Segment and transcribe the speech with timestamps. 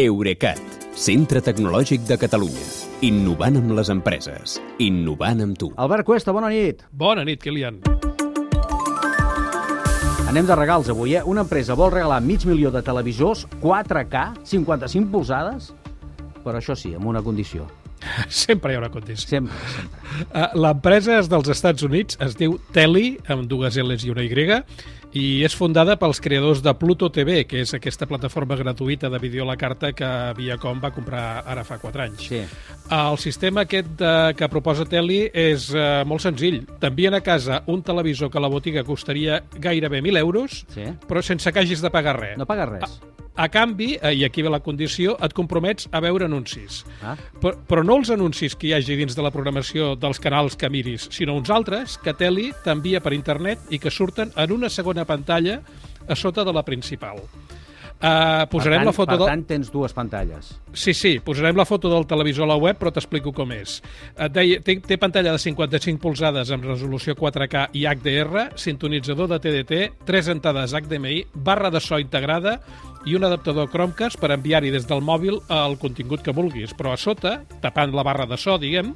[0.00, 0.60] Eurecat,
[0.96, 2.62] centre tecnològic de Catalunya.
[3.04, 4.54] Innovant amb les empreses.
[4.80, 5.68] Innovant amb tu.
[5.76, 6.80] Albert Cuesta, bona nit.
[6.90, 7.82] Bona nit, Kilian.
[10.30, 11.24] Anem de regals avui, eh?
[11.26, 15.68] Una empresa vol regalar mig milió de televisors 4K, 55 polzades,
[16.46, 17.68] però això sí, amb una condició.
[18.28, 19.28] Sempre hi ha una condició.
[19.28, 20.24] Sempre, sempre.
[20.30, 24.62] Uh, L'empresa és dels Estats Units, es diu Teli, amb dues L's i una Y,
[25.12, 29.42] i és fundada pels creadors de Pluto TV, que és aquesta plataforma gratuïta de vídeo
[29.42, 30.06] a la carta que
[30.38, 32.26] Viacom va comprar ara fa 4 anys.
[32.28, 32.42] Sí.
[32.94, 36.62] El sistema aquest de, que proposa Teli és uh, molt senzill.
[36.80, 40.86] T'envien a casa un televisor que a la botiga costaria gairebé 1.000 euros, Sí.
[41.08, 42.38] però sense que hagis de pagar res.
[42.38, 43.00] No paga res.
[43.40, 46.82] A canvi, eh, i aquí ve la condició, et compromets a veure anuncis.
[47.00, 47.14] Ah.
[47.40, 50.68] Però, però no els anuncis que hi hagi dins de la programació dels canals que
[50.68, 55.06] miris, sinó uns altres que Teli t'envia per internet i que surten en una segona
[55.08, 55.62] pantalla
[56.06, 57.24] a sota de la principal.
[58.00, 59.28] Uh, posarem per tant, la foto per del...
[59.28, 60.46] tant, tens dues pantalles.
[60.72, 63.74] Sí, sí, posarem la foto del televisor a la web, però t'explico com és.
[64.16, 69.40] Et deia, té, té pantalla de 55 polzades amb resolució 4K i HDR, sintonitzador de
[69.44, 72.56] TDT, tres entrades HDMI, barra de so integrada
[73.08, 76.74] i un adaptador Chromecast per enviar-hi des del mòbil el contingut que vulguis.
[76.76, 78.92] Però a sota, tapant la barra de so, diguem,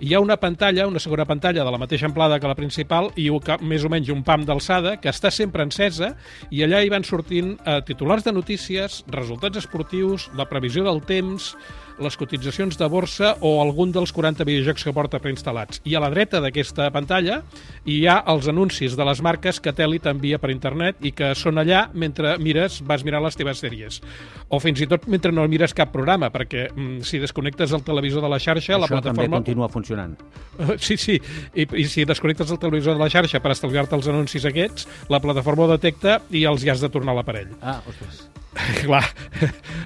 [0.00, 3.28] hi ha una pantalla, una segona pantalla de la mateixa amplada que la principal i
[3.60, 6.14] més o menys un pam d'alçada que està sempre encesa
[6.50, 11.54] i allà hi van sortint eh, titulars de notícies, resultats esportius, la previsió del temps,
[12.02, 15.82] les cotitzacions de borsa o algun dels 40 videojocs que porta preinstal·lats.
[15.88, 17.42] I a la dreta d'aquesta pantalla
[17.88, 21.60] hi ha els anuncis de les marques que Teli t'envia per internet i que són
[21.60, 24.00] allà mentre mires, vas mirar les teves sèries.
[24.48, 28.24] O fins i tot mentre no mires cap programa, perquè mm, si desconnectes el televisor
[28.24, 29.42] de la xarxa, la Això també plataforma...
[29.42, 30.16] continua funcionant.
[30.58, 31.18] Uh, Sí, sí,
[31.54, 35.20] I, i si desconnectes el televisor de la xarxa per estalviar-te els anuncis aquests, la
[35.20, 37.52] plataforma ho detecta i els hi has de tornar a l'aparell.
[37.60, 38.28] Ah, ostres.
[38.82, 39.04] Clar,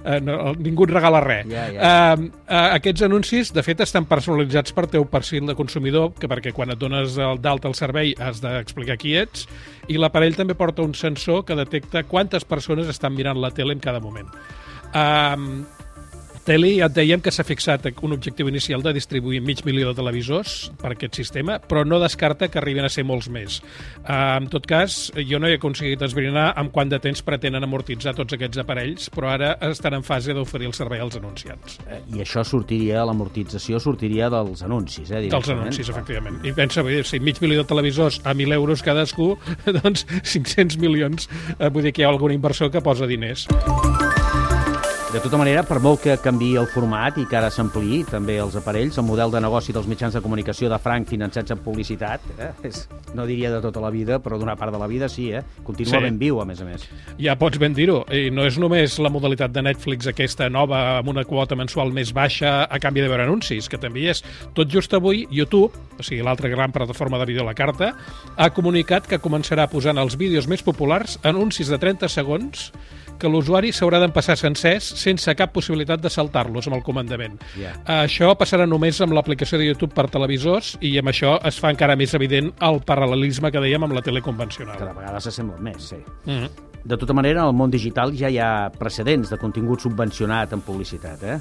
[0.05, 1.48] eh, no, ningú et regala res.
[1.50, 1.82] Ja, ja.
[1.82, 6.55] Eh, eh, aquests anuncis, de fet, estan personalitzats per teu perfil de consumidor, que perquè
[6.56, 9.46] quan et dones el d'alta al servei has d'explicar qui ets,
[9.90, 13.83] i l'aparell també porta un sensor que detecta quantes persones estan mirant la tele en
[13.83, 14.30] cada moment.
[14.95, 15.82] Eh,
[16.42, 19.95] Teli ja et dèiem que s'ha fixat un objectiu inicial de distribuir mig milió de
[20.01, 23.61] televisors per aquest sistema, però no descarta que arriben a ser molts més.
[24.03, 28.17] Uh, en tot cas, jo no he aconseguit esbrinar amb quant de temps pretenen amortitzar
[28.19, 31.79] tots aquests aparells, però ara estan en fase d'oferir el servei als anunciants.
[31.86, 35.29] Eh, I això sortiria, l'amortització sortiria dels anuncis, eh?
[35.31, 36.42] Dels anuncis, efectivament.
[36.42, 39.36] I pensa, vull dir, si mig milió de televisors a 1.000 euros cadascú,
[39.79, 43.47] doncs 500 milions, eh, vull dir que hi ha algun inversor que posa diners.
[45.12, 48.55] De tota manera, per molt que canvi el format i que ara s'ampliï també els
[48.56, 52.48] aparells, el model de negoci dels mitjans de comunicació de franc finançats en publicitat, eh?
[52.64, 55.42] és, no diria de tota la vida, però d'una part de la vida sí, eh?
[55.67, 56.01] continua Sí.
[56.06, 56.86] ben viu, a més a més.
[57.20, 57.98] Ja pots ben dir-ho.
[58.08, 62.14] I no és només la modalitat de Netflix aquesta nova amb una quota mensual més
[62.17, 64.24] baixa a canvi de veure anuncis, que també és.
[64.56, 67.92] Tot just avui, YouTube, o sigui, l'altra gran plataforma de vídeo a la carta,
[68.39, 72.70] ha comunicat que començarà posant els vídeos més populars anuncis de 30 segons
[73.22, 77.38] que l'usuari s'haurà d'empassar sencers sense cap possibilitat de saltar-los amb el comandament.
[77.60, 77.77] Ja.
[78.02, 81.96] Això passarà només amb l'aplicació de YouTube per televisors i amb això es fa encara
[81.98, 84.78] més evident el paral·lelisme que dèiem amb la tele convencional.
[84.80, 86.02] Cada vegada s'assembla més, sí.
[86.27, 86.68] Mm -hmm.
[86.84, 90.60] De tota manera, en el món digital ja hi ha precedents de contingut subvencionat en
[90.66, 91.39] publicitat, eh?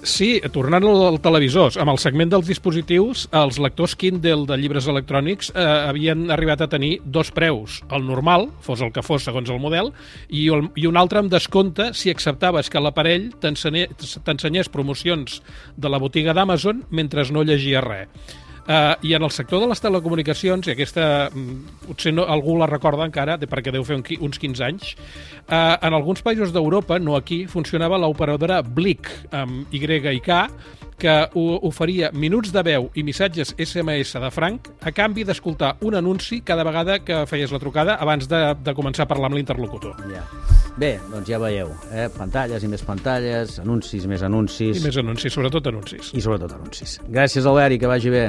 [0.00, 5.50] Sí, tornant al televisors, amb el segment dels dispositius, els lectors Kindle de llibres electrònics
[5.52, 7.82] eh, havien arribat a tenir dos preus.
[7.92, 9.92] El normal, fos el que fos segons el model,
[10.28, 15.42] i, el, i un altre amb descompte si acceptaves que l'aparell t'ensenyés promocions
[15.76, 18.08] de la botiga d'Amazon mentre no llegia res.
[18.70, 22.68] Uh, I en el sector de les telecomunicacions, i aquesta mm, potser no, algú la
[22.70, 24.92] recorda encara, de, perquè deu fer un, uns 15 anys,
[25.48, 29.82] uh, en alguns països d'Europa, no aquí, funcionava l'operadora Blick, amb Y
[30.14, 30.44] i K,
[31.00, 36.42] que oferia minuts de veu i missatges SMS de franc a canvi d'escoltar un anunci
[36.44, 39.96] cada vegada que feies la trucada abans de, de començar a parlar amb l'interlocutor.
[40.12, 40.22] Ja.
[40.76, 42.06] Bé, doncs ja veieu, eh?
[42.14, 46.12] pantalles i més pantalles, anuncis, més anuncis I més anuncis, sobretot anuncis.
[46.14, 47.00] i sobretot anuncis.
[47.08, 48.28] Gràcies, Albert, i que vagi bé.